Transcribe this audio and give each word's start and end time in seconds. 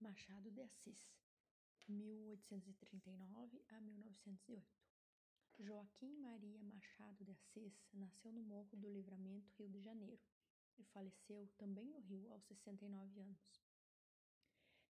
Machado 0.00 0.48
de 0.52 0.62
Assis, 0.62 1.12
1839 1.88 3.64
a 3.68 3.80
1908. 3.80 4.64
Joaquim 5.58 6.16
Maria 6.20 6.62
Machado 6.62 7.24
de 7.24 7.32
Assis 7.32 7.84
nasceu 7.92 8.32
no 8.32 8.40
Morro 8.42 8.76
do 8.76 8.88
Livramento, 8.88 9.52
Rio 9.58 9.68
de 9.68 9.80
Janeiro, 9.80 10.22
e 10.78 10.84
faleceu 10.84 11.48
também 11.58 11.84
no 11.88 11.98
Rio 11.98 12.32
aos 12.32 12.44
69 12.44 13.20
anos. 13.20 13.60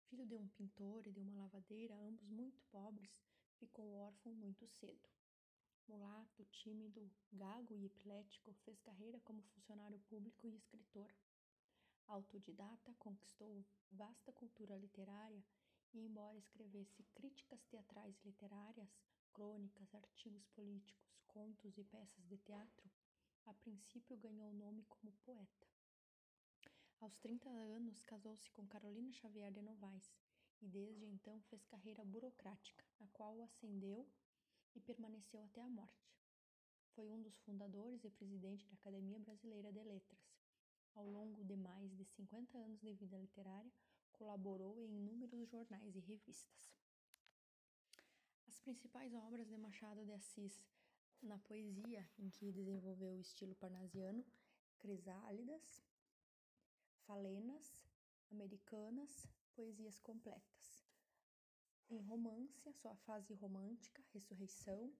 Filho 0.10 0.26
de 0.26 0.36
um 0.36 0.48
pintor 0.48 1.06
e 1.06 1.12
de 1.12 1.20
uma 1.20 1.36
lavadeira, 1.36 1.96
ambos 1.98 2.28
muito 2.28 2.64
pobres, 2.72 3.22
ficou 3.60 3.94
órfão 3.94 4.34
muito 4.34 4.68
cedo. 4.68 5.08
Mulato, 5.88 6.44
tímido, 6.46 7.12
gago 7.32 7.76
e 7.76 7.86
epilético, 7.86 8.56
fez 8.66 8.80
carreira 8.80 9.20
como 9.20 9.44
funcionário 9.44 10.00
público 10.10 10.48
e 10.48 10.56
escritor. 10.56 11.14
Autodidata, 12.08 12.94
conquistou 13.00 13.66
vasta 13.92 14.32
cultura 14.32 14.78
literária 14.78 15.44
e, 15.94 16.00
embora 16.06 16.38
escrevesse 16.38 17.04
críticas 17.16 17.64
teatrais 17.66 18.16
e 18.22 18.28
literárias, 18.28 18.90
crônicas, 19.34 19.94
artigos 19.96 20.46
políticos, 20.50 21.20
contos 21.28 21.78
e 21.78 21.84
peças 21.84 22.26
de 22.28 22.38
teatro, 22.38 22.90
a 23.46 23.54
princípio 23.56 24.18
ganhou 24.18 24.54
nome 24.54 24.84
como 24.86 25.12
poeta. 25.24 25.68
Aos 27.00 27.18
30 27.18 27.50
anos, 27.50 28.02
casou-se 28.04 28.50
com 28.52 28.68
Carolina 28.68 29.12
Xavier 29.12 29.52
de 29.52 29.62
Novaes 29.62 30.14
e 30.62 30.68
desde 30.68 31.06
então 31.06 31.42
fez 31.50 31.66
carreira 31.66 32.06
burocrática, 32.06 32.86
na 33.00 33.08
qual 33.10 33.42
ascendeu 33.42 34.08
e 34.76 34.80
permaneceu 34.80 35.44
até 35.44 35.62
a 35.62 35.70
morte. 35.70 36.16
Foi 36.94 37.10
um 37.10 37.22
dos 37.22 37.38
fundadores 37.40 38.04
e 38.04 38.12
presidente 38.12 38.66
da 38.68 38.76
Academia 38.76 39.20
Brasileira 39.20 39.74
de 39.74 39.84
Letras 39.84 40.45
ao 40.96 41.06
longo 41.06 41.44
de 41.44 41.56
mais 41.56 41.96
de 41.96 42.04
50 42.06 42.58
anos 42.58 42.82
de 42.82 42.94
vida 42.94 43.18
literária, 43.18 43.72
colaborou 44.14 44.80
em 44.80 44.98
inúmeros 44.98 45.50
jornais 45.50 45.96
e 45.96 46.00
revistas. 46.00 46.74
As 48.48 48.60
principais 48.60 49.14
obras 49.14 49.48
de 49.48 49.58
Machado 49.58 50.06
de 50.06 50.14
Assis 50.14 50.66
na 51.22 51.38
poesia, 51.40 52.08
em 52.18 52.30
que 52.30 52.52
desenvolveu 52.52 53.14
o 53.14 53.20
estilo 53.20 53.56
parnasiano, 53.56 54.26
Crisálidas, 54.80 55.84
Falenas, 57.06 57.84
Americanas, 58.32 59.28
poesias 59.54 60.00
completas. 60.00 60.86
Em 61.90 62.00
romance, 62.02 62.68
a 62.68 62.74
sua 62.74 62.96
fase 62.96 63.34
romântica, 63.34 64.04
Ressurreição, 64.14 64.92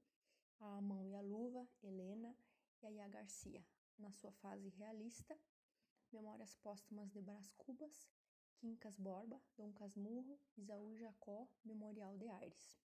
A 0.60 0.82
Mão 0.82 1.08
e 1.08 1.16
a 1.16 1.22
Luva, 1.22 1.68
Helena 1.84 2.36
e 2.82 2.88
Aya 2.88 3.08
Garcia. 3.08 3.66
Na 3.98 4.12
sua 4.12 4.32
fase 4.34 4.70
realista, 4.70 5.38
Memórias 6.12 6.56
Póstumas 6.56 7.12
de 7.12 7.22
Brás 7.22 7.52
Cubas, 7.58 8.08
Quincas 8.58 8.98
Borba, 8.98 9.42
Dom 9.58 9.74
Casmurro, 9.74 10.40
Isaú 10.58 10.96
Jacó, 10.98 11.48
Memorial 11.64 12.18
de 12.18 12.30
Aires. 12.30 12.78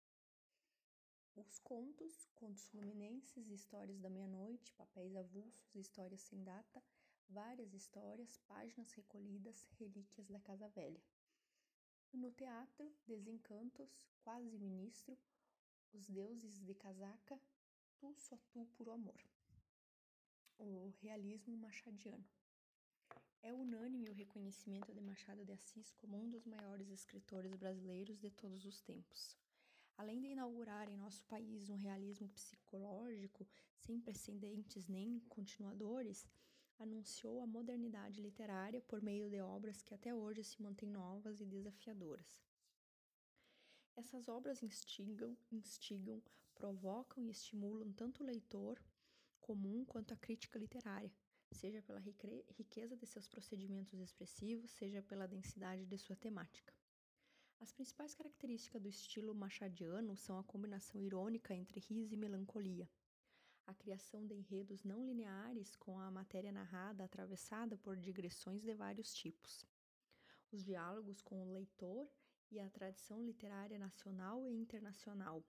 Os 1.36 1.60
contos, 1.60 2.28
contos 2.36 2.68
fluminenses, 2.68 3.50
histórias 3.50 4.00
da 4.00 4.10
meia-noite, 4.10 4.74
papéis 4.74 5.16
avulsos, 5.16 5.76
histórias 5.76 6.22
sem 6.22 6.44
data, 6.44 6.84
várias 7.30 7.74
histórias, 7.74 8.40
páginas 8.48 8.92
recolhidas, 8.94 9.68
relíquias 9.80 10.28
da 10.28 10.40
Casa 10.40 10.68
Velha. 10.70 11.02
No 12.12 12.32
teatro, 12.32 12.92
Desencantos, 13.06 14.06
Quase 14.24 14.58
Ministro, 14.58 15.18
Os 15.94 16.10
Deuses 16.10 16.60
de 16.60 16.74
Casaca, 16.74 17.40
Tu 18.00 18.14
Só 18.18 18.38
Tu 18.52 18.66
Puro 18.76 18.92
Amor. 18.92 19.24
O 20.58 20.90
realismo 21.02 21.56
machadiano. 21.56 22.28
É 23.42 23.54
unânime 23.54 24.10
o 24.10 24.14
reconhecimento 24.14 24.94
de 24.94 25.00
Machado 25.00 25.46
de 25.46 25.54
Assis 25.54 25.94
como 25.94 26.18
um 26.18 26.30
dos 26.30 26.46
maiores 26.46 26.90
escritores 26.90 27.56
brasileiros 27.56 28.20
de 28.20 28.30
todos 28.30 28.66
os 28.66 28.82
tempos. 28.82 29.38
Além 29.98 30.20
de 30.20 30.28
inaugurar 30.28 30.90
em 30.90 30.98
nosso 30.98 31.24
país 31.26 31.70
um 31.70 31.78
realismo 31.78 32.28
psicológico 32.30 33.48
sem 33.78 34.00
precedentes 34.00 34.88
nem 34.88 35.20
continuadores, 35.30 36.28
anunciou 36.78 37.42
a 37.42 37.48
modernidade 37.48 38.22
literária 38.22 38.82
por 38.82 39.02
meio 39.02 39.30
de 39.30 39.40
obras 39.40 39.82
que 39.82 39.94
até 39.94 40.14
hoje 40.14 40.44
se 40.44 40.62
mantêm 40.62 40.90
novas 40.90 41.40
e 41.40 41.46
desafiadoras. 41.46 42.42
Essas 43.96 44.28
obras 44.28 44.62
instigam, 44.62 45.38
instigam, 45.50 46.22
provocam 46.56 47.24
e 47.24 47.30
estimulam 47.30 47.92
tanto 47.94 48.22
o 48.22 48.26
leitor 48.26 48.82
comum 49.40 49.86
quanto 49.86 50.14
a 50.14 50.18
crítica 50.18 50.60
literária, 50.60 51.12
seja 51.52 51.82
pela 51.82 52.00
riqueza 52.00 52.96
de 52.96 53.06
seus 53.06 53.28
procedimentos 53.28 54.00
expressivos, 54.00 54.72
seja 54.72 55.02
pela 55.02 55.28
densidade 55.28 55.86
de 55.86 55.98
sua 55.98 56.16
temática. 56.16 56.74
As 57.60 57.72
principais 57.72 58.14
características 58.14 58.82
do 58.82 58.88
estilo 58.88 59.36
machadiano 59.36 60.16
são 60.16 60.40
a 60.40 60.44
combinação 60.44 61.02
irônica 61.02 61.54
entre 61.54 61.80
riso 61.80 62.14
e 62.14 62.18
melancolia, 62.18 62.90
a 63.70 63.74
criação 63.76 64.26
de 64.26 64.34
enredos 64.34 64.84
não 64.84 65.06
lineares 65.06 65.76
com 65.76 66.00
a 66.00 66.10
matéria 66.10 66.52
narrada 66.52 67.04
atravessada 67.04 67.78
por 67.78 67.96
digressões 67.98 68.64
de 68.64 68.74
vários 68.74 69.14
tipos, 69.14 69.64
os 70.52 70.64
diálogos 70.64 71.22
com 71.22 71.44
o 71.44 71.52
leitor 71.52 72.10
e 72.50 72.60
a 72.60 72.70
tradição 72.70 73.24
literária 73.24 73.78
nacional 73.78 74.50
e 74.50 74.54
internacional, 74.54 75.46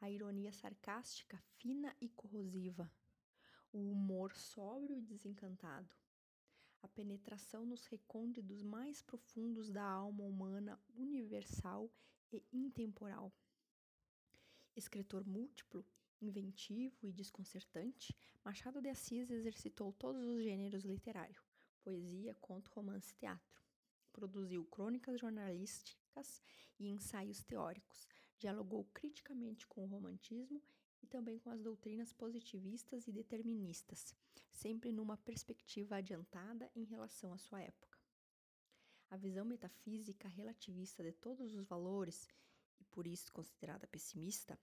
a 0.00 0.08
ironia 0.08 0.52
sarcástica 0.52 1.36
fina 1.56 1.92
e 2.00 2.08
corrosiva, 2.08 2.88
o 3.78 3.92
humor 3.92 4.34
sóbrio 4.34 4.98
e 4.98 5.00
desencantado, 5.00 5.94
a 6.82 6.88
penetração 6.88 7.64
nos 7.64 7.86
recônditos 7.86 8.60
mais 8.60 9.00
profundos 9.02 9.70
da 9.70 9.84
alma 9.84 10.24
humana 10.24 10.80
universal 10.96 11.88
e 12.32 12.44
intemporal. 12.52 13.32
Escritor 14.74 15.24
múltiplo, 15.24 15.86
inventivo 16.20 17.06
e 17.06 17.12
desconcertante, 17.12 18.16
Machado 18.44 18.82
de 18.82 18.88
Assis 18.88 19.30
exercitou 19.30 19.92
todos 19.92 20.24
os 20.24 20.42
gêneros 20.42 20.84
literários: 20.84 21.48
poesia, 21.82 22.34
conto, 22.34 22.70
romance 22.72 23.14
teatro. 23.14 23.62
Produziu 24.12 24.64
crônicas 24.64 25.20
jornalísticas 25.20 26.42
e 26.80 26.88
ensaios 26.88 27.44
teóricos, 27.44 28.08
dialogou 28.36 28.84
criticamente 28.92 29.66
com 29.68 29.84
o 29.84 29.88
romantismo 29.88 30.60
e 31.02 31.06
também 31.06 31.38
com 31.38 31.50
as 31.50 31.62
doutrinas 31.62 32.12
positivistas 32.12 33.06
e 33.06 33.12
deterministas, 33.12 34.14
sempre 34.50 34.92
numa 34.92 35.16
perspectiva 35.16 35.96
adiantada 35.96 36.70
em 36.74 36.84
relação 36.84 37.32
à 37.32 37.38
sua 37.38 37.60
época. 37.60 37.98
A 39.10 39.16
visão 39.16 39.44
metafísica 39.44 40.28
relativista 40.28 41.02
de 41.02 41.12
todos 41.12 41.54
os 41.54 41.64
valores, 41.66 42.28
e 42.78 42.84
por 42.84 43.06
isso 43.06 43.32
considerada 43.32 43.86
pessimista, 43.86 44.58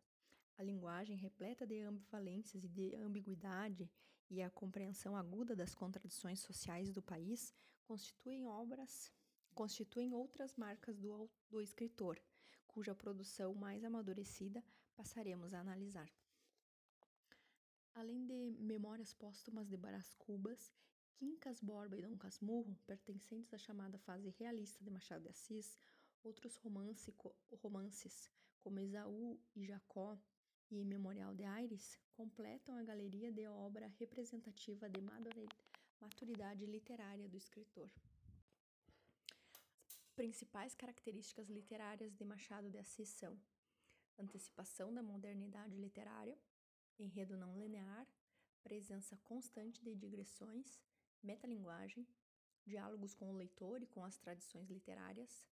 a 0.57 0.63
linguagem 0.63 1.17
repleta 1.17 1.65
de 1.65 1.81
ambivalências 1.81 2.63
e 2.63 2.67
de 2.67 2.95
ambiguidade 2.95 3.89
e 4.29 4.41
a 4.41 4.49
compreensão 4.49 5.15
aguda 5.15 5.55
das 5.55 5.75
contradições 5.75 6.39
sociais 6.39 6.91
do 6.91 7.01
país 7.01 7.53
constituem 7.83 8.45
obras, 8.45 9.11
constituem 9.53 10.13
outras 10.13 10.55
marcas 10.55 10.97
do, 10.97 11.29
do 11.49 11.61
escritor, 11.61 12.19
cuja 12.67 12.95
produção 12.95 13.53
mais 13.53 13.83
amadurecida 13.83 14.63
passaremos 14.95 15.53
a 15.53 15.59
analisar. 15.59 16.09
Memórias 18.51 19.13
Póstumas 19.13 19.67
de 19.67 19.77
Brás 19.77 20.13
Cubas, 20.15 20.73
Quincas 21.15 21.59
Borba 21.61 21.97
e 21.97 22.01
Dom 22.01 22.17
Casmurro, 22.17 22.77
pertencentes 22.85 23.53
à 23.53 23.57
chamada 23.57 23.97
fase 23.99 24.29
realista 24.39 24.83
de 24.83 24.89
Machado 24.89 25.23
de 25.23 25.29
Assis, 25.29 25.77
outros 26.23 26.55
romance, 26.57 27.13
romances, 27.61 28.29
como 28.61 28.79
Esaú 28.79 29.39
e 29.55 29.65
Jacó 29.65 30.17
e 30.69 30.83
Memorial 30.83 31.33
de 31.33 31.45
Aires, 31.45 31.99
completam 32.13 32.75
a 32.75 32.83
galeria 32.83 33.31
de 33.31 33.47
obra 33.47 33.87
representativa 33.99 34.89
de 34.89 35.01
maturidade 35.99 36.65
literária 36.65 37.29
do 37.29 37.37
escritor. 37.37 37.89
Principais 40.15 40.73
características 40.73 41.49
literárias 41.49 42.15
de 42.15 42.23
Machado 42.23 42.69
de 42.69 42.77
Assis 42.77 43.09
são 43.09 43.37
antecipação 44.17 44.93
da 44.93 45.03
modernidade 45.03 45.75
literária, 45.75 46.37
enredo 46.97 47.37
não 47.37 47.57
linear, 47.57 48.07
presença 48.65 49.15
constante 49.17 49.79
de 49.83 49.95
digressões, 49.95 50.81
metalinguagem, 51.21 52.07
diálogos 52.65 53.13
com 53.13 53.29
o 53.29 53.37
leitor 53.37 53.83
e 53.83 53.85
com 53.85 54.03
as 54.03 54.17
tradições 54.17 54.71
literárias, 54.71 55.45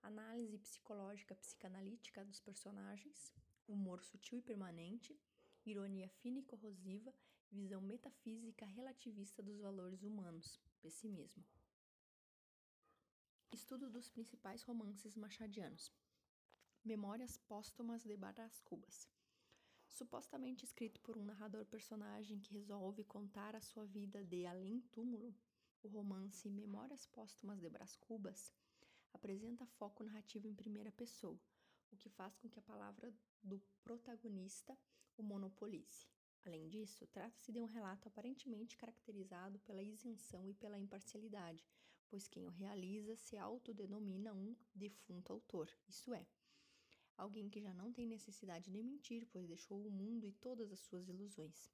análise 0.00 0.56
psicológica 0.56 1.34
psicanalítica 1.34 2.24
dos 2.24 2.38
personagens, 2.38 3.34
humor 3.66 4.04
sutil 4.04 4.38
e 4.38 4.42
permanente, 4.42 5.20
ironia 5.66 6.08
fina 6.08 6.38
e 6.38 6.44
corrosiva, 6.44 7.12
visão 7.50 7.80
metafísica 7.80 8.64
relativista 8.64 9.42
dos 9.42 9.58
valores 9.58 10.04
humanos, 10.04 10.60
pessimismo. 10.80 11.44
Estudo 13.50 13.90
dos 13.90 14.08
principais 14.08 14.62
romances 14.62 15.16
machadianos. 15.16 15.92
Memórias 16.84 17.36
póstumas 17.36 18.04
de 18.04 18.16
Barras 18.16 18.60
Cubas 18.60 19.08
supostamente 19.90 20.64
escrito 20.64 21.00
por 21.00 21.16
um 21.18 21.24
narrador 21.24 21.64
personagem 21.66 22.38
que 22.38 22.54
resolve 22.54 23.04
contar 23.04 23.54
a 23.54 23.60
sua 23.60 23.84
vida 23.84 24.24
de 24.24 24.46
além 24.46 24.80
túmulo, 24.92 25.34
o 25.82 25.88
romance 25.88 26.48
Memórias 26.48 27.06
Póstumas 27.06 27.60
de 27.60 27.68
Brás 27.68 27.96
Cubas 27.96 28.52
apresenta 29.12 29.66
foco 29.66 30.04
narrativo 30.04 30.46
em 30.46 30.54
primeira 30.54 30.92
pessoa, 30.92 31.38
o 31.90 31.96
que 31.96 32.08
faz 32.08 32.36
com 32.36 32.48
que 32.48 32.58
a 32.58 32.62
palavra 32.62 33.12
do 33.42 33.60
protagonista 33.82 34.78
o 35.16 35.22
monopolize. 35.22 36.06
Além 36.44 36.68
disso, 36.68 37.06
trata-se 37.08 37.52
de 37.52 37.60
um 37.60 37.66
relato 37.66 38.08
aparentemente 38.08 38.76
caracterizado 38.76 39.58
pela 39.60 39.82
isenção 39.82 40.48
e 40.48 40.54
pela 40.54 40.78
imparcialidade, 40.78 41.66
pois 42.08 42.26
quem 42.26 42.46
o 42.46 42.50
realiza 42.50 43.16
se 43.16 43.36
autodenomina 43.36 44.32
um 44.32 44.56
defunto 44.74 45.32
autor, 45.32 45.70
isso 45.86 46.14
é, 46.14 46.26
alguém 47.20 47.50
que 47.50 47.60
já 47.60 47.72
não 47.74 47.92
tem 47.92 48.06
necessidade 48.06 48.70
de 48.70 48.82
mentir, 48.82 49.26
pois 49.30 49.46
deixou 49.46 49.86
o 49.86 49.90
mundo 49.90 50.26
e 50.26 50.32
todas 50.32 50.72
as 50.72 50.80
suas 50.80 51.08
ilusões. 51.08 51.70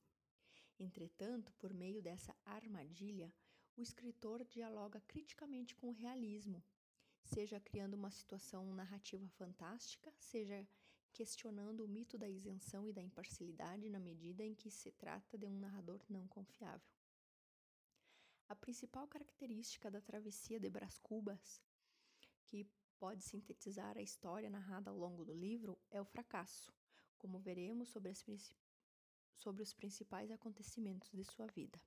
Entretanto, 0.78 1.54
por 1.54 1.72
meio 1.72 2.02
dessa 2.02 2.36
armadilha, 2.44 3.32
o 3.76 3.80
escritor 3.80 4.44
dialoga 4.44 5.00
criticamente 5.06 5.74
com 5.76 5.88
o 5.88 5.92
realismo, 5.92 6.62
seja 7.22 7.60
criando 7.60 7.94
uma 7.94 8.10
situação 8.10 8.72
narrativa 8.74 9.28
fantástica, 9.28 10.12
seja 10.18 10.66
questionando 11.12 11.84
o 11.84 11.88
mito 11.88 12.18
da 12.18 12.28
isenção 12.28 12.86
e 12.86 12.92
da 12.92 13.02
imparcialidade 13.02 13.88
na 13.88 13.98
medida 13.98 14.44
em 14.44 14.54
que 14.54 14.70
se 14.70 14.90
trata 14.92 15.38
de 15.38 15.46
um 15.46 15.58
narrador 15.58 16.04
não 16.08 16.26
confiável. 16.26 16.90
A 18.48 18.54
principal 18.54 19.08
característica 19.08 19.90
da 19.90 20.00
travessia 20.00 20.60
de 20.60 20.68
Brás 20.68 20.98
Cubas, 20.98 21.60
que 22.44 22.68
pode 22.98 23.22
sintetizar 23.22 23.96
a 23.96 24.02
história 24.02 24.50
narrada 24.50 24.90
ao 24.90 24.96
longo 24.96 25.24
do 25.24 25.34
livro, 25.34 25.78
é 25.90 26.00
o 26.00 26.04
fracasso, 26.04 26.72
como 27.18 27.38
veremos 27.38 27.88
sobre, 27.88 28.12
sobre 29.34 29.62
os 29.62 29.72
principais 29.72 30.30
acontecimentos 30.30 31.10
de 31.10 31.24
sua 31.24 31.46
vida. 31.46 31.80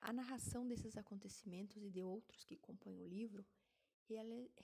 A 0.00 0.12
narração 0.12 0.66
desses 0.66 0.96
acontecimentos 0.96 1.82
e 1.82 1.90
de 1.90 2.02
outros 2.02 2.44
que 2.44 2.56
compõem 2.56 3.00
o 3.00 3.06
livro 3.06 3.44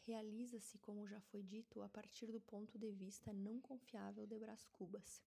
realiza-se, 0.02 0.78
como 0.78 1.06
já 1.06 1.20
foi 1.20 1.42
dito, 1.42 1.82
a 1.82 1.88
partir 1.88 2.30
do 2.30 2.40
ponto 2.40 2.78
de 2.78 2.92
vista 2.92 3.32
não 3.32 3.60
confiável 3.60 4.24
de 4.26 4.38
Brás 4.38 4.68
Cubas. 4.68 5.20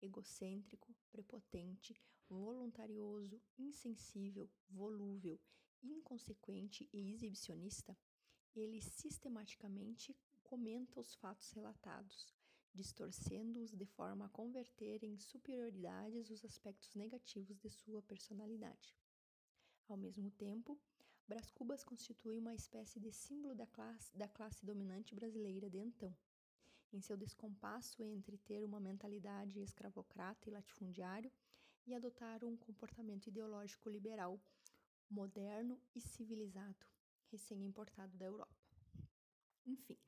Egocêntrico, 0.00 0.94
prepotente, 1.10 2.00
voluntarioso, 2.28 3.40
insensível, 3.58 4.48
volúvel, 4.70 5.38
inconsequente 5.82 6.88
e 6.92 7.12
exibicionista, 7.12 7.96
ele 8.54 8.80
sistematicamente 8.80 10.16
comenta 10.42 11.00
os 11.00 11.14
fatos 11.14 11.50
relatados, 11.52 12.32
distorcendo-os 12.74 13.72
de 13.72 13.84
forma 13.84 14.26
a 14.26 14.28
converter 14.28 15.02
em 15.02 15.18
superioridades 15.18 16.30
os 16.30 16.44
aspectos 16.44 16.94
negativos 16.94 17.58
de 17.58 17.70
sua 17.70 18.02
personalidade. 18.02 18.96
Ao 19.88 19.96
mesmo 19.96 20.30
tempo, 20.30 20.78
Brás 21.26 21.50
Cubas 21.50 21.84
constitui 21.84 22.38
uma 22.38 22.54
espécie 22.54 22.98
de 22.98 23.12
símbolo 23.12 23.54
da 23.54 23.66
classe, 23.66 24.16
da 24.16 24.28
classe 24.28 24.64
dominante 24.64 25.14
brasileira 25.14 25.68
de 25.68 25.78
então. 25.78 26.16
Em 26.90 27.02
seu 27.02 27.16
descompasso 27.18 28.02
entre 28.02 28.38
ter 28.38 28.64
uma 28.64 28.80
mentalidade 28.80 29.60
escravocrata 29.60 30.48
e 30.48 30.52
latifundiário 30.52 31.30
e 31.86 31.94
adotar 31.94 32.44
um 32.44 32.56
comportamento 32.56 33.26
ideológico 33.26 33.90
liberal, 33.90 34.40
moderno 35.10 35.78
e 35.94 36.00
civilizado, 36.00 36.86
recém-importado 37.30 38.16
da 38.16 38.26
Europa. 38.26 38.54
Enfim, 39.66 39.98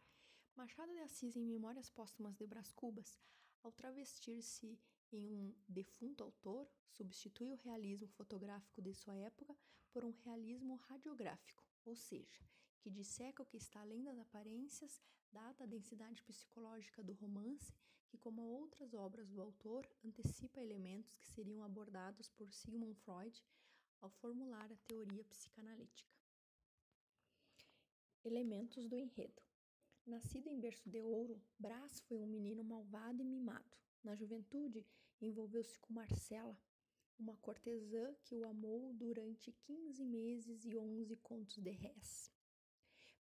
Machado 0.57 0.93
de 0.93 1.01
Assis, 1.01 1.37
em 1.37 1.45
Memórias 1.45 1.91
Póstumas 1.91 2.37
de 2.37 2.47
Brás 2.47 2.73
Cubas, 2.73 3.19
ao 3.63 3.73
travestir-se 3.73 4.79
em 5.13 5.33
um 5.33 5.55
defunto 5.69 6.23
autor, 6.23 6.69
substitui 6.89 7.51
o 7.53 7.57
realismo 7.57 8.09
fotográfico 8.09 8.83
de 8.83 8.95
sua 8.95 9.17
época 9.17 9.57
por 9.91 10.05
um 10.05 10.11
realismo 10.11 10.77
radiográfico, 10.77 11.65
ou 11.85 11.97
seja, 11.97 12.39
que 12.81 12.91
disseca 12.91 13.43
o 13.43 13.47
que 13.47 13.57
está 13.57 13.81
além 13.81 14.03
das 14.03 14.19
aparências, 14.19 15.01
dada 15.33 15.65
a 15.65 15.67
densidade 15.67 16.23
psicológica 16.23 17.03
do 17.03 17.13
romance, 17.15 17.75
que, 18.09 18.19
como 18.19 18.43
outras 18.43 18.93
obras 18.93 19.29
do 19.31 19.41
autor, 19.41 19.89
antecipa 20.05 20.61
elementos 20.61 21.17
que 21.17 21.29
seriam 21.29 21.63
abordados 21.63 22.29
por 22.29 22.53
Sigmund 22.53 22.97
Freud 22.97 23.43
ao 24.01 24.11
formular 24.11 24.73
a 24.73 24.77
teoria 24.77 25.25
psicanalítica. 25.25 26.20
Elementos 28.23 28.87
do 28.87 28.99
enredo. 28.99 29.41
Nascido 30.07 30.49
em 30.49 30.61
berço 30.61 30.91
de 30.91 31.01
ouro, 31.01 31.41
Brás 31.59 32.01
foi 32.01 32.21
um 32.21 32.27
menino 32.27 32.63
malvado 32.63 33.23
e 33.23 33.25
mimado. 33.25 33.79
Na 34.05 34.15
juventude, 34.15 34.87
envolveu-se 35.23 35.79
com 35.79 35.95
Marcela, 35.95 36.55
uma 37.19 37.35
cortesã 37.39 38.15
que 38.23 38.35
o 38.35 38.45
amou 38.45 38.93
durante 38.93 39.53
15 39.53 40.05
meses 40.05 40.67
e 40.67 40.77
11 40.77 41.17
contos 41.17 41.57
de 41.57 41.71
réis. 41.71 42.31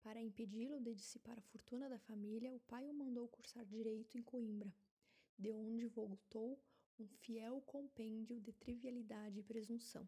Para 0.01 0.21
impedi-lo 0.21 0.79
de 0.79 0.93
dissipar 0.93 1.37
a 1.37 1.41
fortuna 1.41 1.89
da 1.89 1.99
família, 1.99 2.53
o 2.53 2.59
pai 2.61 2.89
o 2.89 2.93
mandou 2.93 3.27
cursar 3.27 3.65
direito 3.65 4.17
em 4.17 4.21
Coimbra, 4.21 4.73
de 5.37 5.51
onde 5.51 5.87
voltou 5.87 6.57
um 6.97 7.07
fiel 7.07 7.61
compêndio 7.61 8.39
de 8.39 8.53
trivialidade 8.53 9.39
e 9.39 9.43
presunção. 9.43 10.07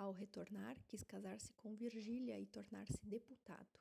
Ao 0.00 0.12
retornar, 0.12 0.82
quis 0.88 1.04
casar-se 1.04 1.52
com 1.52 1.74
Virgília 1.74 2.40
e 2.40 2.46
tornar-se 2.46 3.04
deputado, 3.04 3.78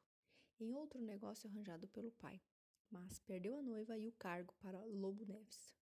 em 0.60 0.76
outro 0.76 1.02
negócio 1.02 1.50
arranjado 1.50 1.88
pelo 1.88 2.12
pai, 2.12 2.42
mas 2.92 3.22
perdeu 3.22 3.56
a 3.56 3.62
noiva 3.62 3.98
e 3.98 4.06
o 4.06 4.12
cargo 4.12 4.54
para 4.60 4.84
Lobo 4.84 5.24
Neves. 5.24 5.74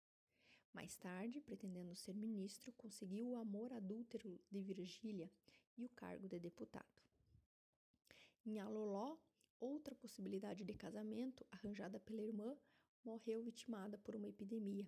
Mais 0.74 0.94
tarde, 0.94 1.40
pretendendo 1.40 1.96
ser 1.96 2.14
ministro, 2.14 2.70
conseguiu 2.74 3.30
o 3.30 3.36
amor 3.36 3.72
adúltero 3.72 4.38
de 4.50 4.60
Virgília 4.60 5.32
e 5.74 5.86
o 5.86 5.88
cargo 5.88 6.28
de 6.28 6.38
deputado. 6.38 7.00
Em 8.44 8.60
Aloló, 8.60 9.16
outra 9.58 9.94
possibilidade 9.94 10.64
de 10.66 10.74
casamento, 10.74 11.46
arranjada 11.50 11.98
pela 11.98 12.20
irmã, 12.20 12.54
morreu 13.02 13.42
vitimada 13.42 13.96
por 13.96 14.14
uma 14.14 14.28
epidemia. 14.28 14.86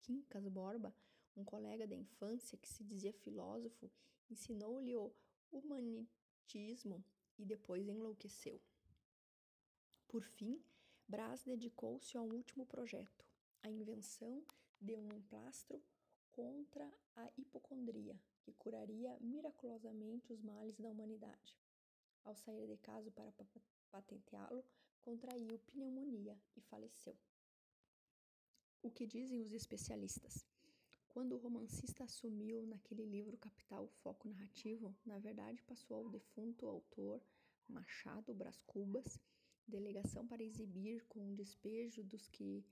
Quincas 0.00 0.48
Borba, 0.48 0.96
um 1.36 1.44
colega 1.44 1.86
da 1.86 1.94
infância 1.94 2.58
que 2.58 2.68
se 2.68 2.84
dizia 2.84 3.12
filósofo, 3.12 3.90
ensinou-lhe 4.30 4.94
o 4.96 5.12
humanitismo 5.50 7.04
e 7.38 7.44
depois 7.44 7.88
enlouqueceu. 7.88 8.60
Por 10.08 10.22
fim, 10.22 10.62
Brás 11.08 11.42
dedicou-se 11.42 12.16
a 12.16 12.20
um 12.20 12.32
último 12.32 12.66
projeto, 12.66 13.24
a 13.62 13.70
invenção 13.70 14.44
de 14.80 14.96
um 14.96 15.08
emplastro 15.12 15.82
contra 16.30 16.90
a 17.16 17.30
hipocondria, 17.36 18.18
que 18.42 18.52
curaria 18.54 19.16
miraculosamente 19.20 20.32
os 20.32 20.42
males 20.42 20.78
da 20.78 20.90
humanidade. 20.90 21.56
Ao 22.24 22.34
sair 22.34 22.66
de 22.66 22.76
casa 22.78 23.10
para 23.10 23.32
patenteá-lo, 23.90 24.64
contraiu 25.02 25.58
pneumonia 25.58 26.40
e 26.56 26.60
faleceu. 26.60 27.16
O 28.82 28.90
que 28.90 29.06
dizem 29.06 29.40
os 29.42 29.52
especialistas? 29.52 30.51
Quando 31.12 31.34
o 31.34 31.38
romancista 31.38 32.04
assumiu 32.04 32.66
naquele 32.66 33.04
livro 33.04 33.36
capital 33.36 33.84
o 33.84 33.94
foco 34.02 34.28
narrativo, 34.28 34.96
na 35.04 35.18
verdade 35.18 35.60
passou 35.60 35.98
ao 35.98 36.08
defunto 36.08 36.66
autor 36.66 37.22
Machado 37.68 38.32
Brás 38.32 38.58
Cubas, 38.62 39.20
delegação 39.68 40.26
para 40.26 40.42
exibir 40.42 41.04
com 41.08 41.30
o 41.30 41.36
despejo 41.36 42.02
dos 42.02 42.26
que 42.28 42.64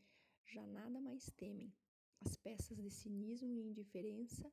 já 0.47 0.67
nada 0.67 0.99
mais 1.03 1.31
temem, 1.33 1.71
as 2.21 2.35
peças 2.35 2.79
de 2.79 2.91
cinismo 2.91 3.59
e 3.59 3.61
indiferença 3.61 4.51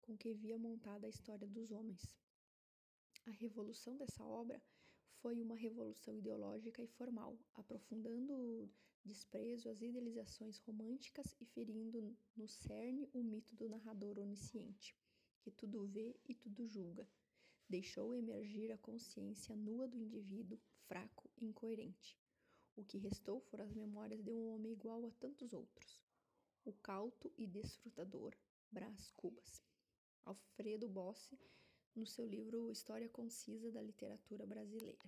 com 0.00 0.16
que 0.16 0.32
via 0.32 0.56
montada 0.56 1.08
a 1.08 1.10
história 1.10 1.48
dos 1.48 1.72
homens. 1.72 2.16
A 3.26 3.32
revolução 3.32 3.96
dessa 3.96 4.24
obra 4.24 4.62
foi 5.16 5.42
uma 5.42 5.56
revolução 5.56 6.16
ideológica 6.16 6.80
e 6.80 6.86
formal, 6.86 7.36
aprofundando 7.54 8.70
desprezo 9.04 9.68
às 9.68 9.82
idealizações 9.82 10.58
românticas 10.58 11.36
e 11.40 11.44
ferindo 11.44 12.16
no 12.36 12.48
cerne 12.48 13.08
o 13.12 13.22
mito 13.22 13.54
do 13.54 13.68
narrador 13.68 14.18
onisciente, 14.18 14.96
que 15.40 15.50
tudo 15.50 15.86
vê 15.86 16.16
e 16.26 16.34
tudo 16.34 16.66
julga. 16.66 17.06
Deixou 17.68 18.14
emergir 18.14 18.72
a 18.72 18.78
consciência 18.78 19.54
nua 19.54 19.86
do 19.86 19.98
indivíduo, 19.98 20.60
fraco 20.86 21.30
e 21.36 21.44
incoerente. 21.44 22.18
O 22.76 22.84
que 22.84 22.98
restou 22.98 23.40
foram 23.40 23.64
as 23.64 23.74
memórias 23.74 24.22
de 24.22 24.32
um 24.32 24.48
homem 24.48 24.72
igual 24.72 25.06
a 25.06 25.10
tantos 25.12 25.52
outros, 25.52 26.00
o 26.64 26.72
cauto 26.72 27.32
e 27.38 27.46
desfrutador 27.46 28.34
Brás 28.70 29.10
Cubas. 29.12 29.62
Alfredo 30.24 30.88
Bossi, 30.88 31.38
no 31.94 32.06
seu 32.06 32.26
livro 32.26 32.70
História 32.70 33.08
Concisa 33.10 33.70
da 33.70 33.82
Literatura 33.82 34.46
Brasileira. 34.46 35.04